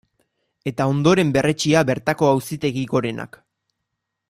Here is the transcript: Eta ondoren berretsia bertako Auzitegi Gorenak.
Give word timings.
Eta 0.71 0.87
ondoren 0.93 1.33
berretsia 1.35 1.83
bertako 1.91 2.31
Auzitegi 2.37 2.87
Gorenak. 2.95 3.39